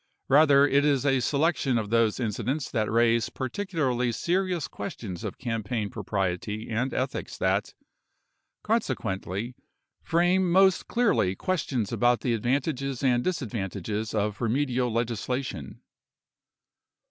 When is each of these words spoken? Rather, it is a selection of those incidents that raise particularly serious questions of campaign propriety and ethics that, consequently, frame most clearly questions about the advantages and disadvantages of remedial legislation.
Rather, 0.29 0.67
it 0.67 0.83
is 0.83 1.05
a 1.05 1.19
selection 1.19 1.77
of 1.77 1.91
those 1.91 2.19
incidents 2.19 2.71
that 2.71 2.89
raise 2.89 3.29
particularly 3.29 4.11
serious 4.11 4.67
questions 4.67 5.23
of 5.23 5.37
campaign 5.37 5.91
propriety 5.91 6.71
and 6.71 6.91
ethics 6.91 7.37
that, 7.37 7.75
consequently, 8.63 9.53
frame 10.01 10.51
most 10.51 10.87
clearly 10.87 11.35
questions 11.35 11.91
about 11.93 12.21
the 12.21 12.33
advantages 12.33 13.03
and 13.03 13.23
disadvantages 13.23 14.15
of 14.15 14.41
remedial 14.41 14.91
legislation. 14.91 15.81